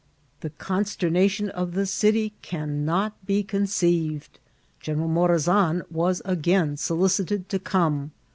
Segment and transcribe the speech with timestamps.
[0.39, 4.23] The consternation in the city cannot be conoeiyed.
[4.79, 8.11] General Morazan was again solicited to come.